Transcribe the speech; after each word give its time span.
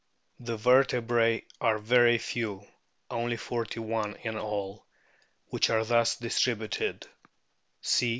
The 0.39 0.57
vertebrae 0.57 1.43
are 1.61 1.77
very 1.77 2.17
few, 2.17 2.65
only 3.11 3.37
forty 3.37 3.79
one 3.79 4.15
in 4.23 4.35
all, 4.35 4.83
which 5.49 5.69
are 5.69 5.85
thus 5.85 6.15
distributed: 6.15 7.05
C. 7.83 8.09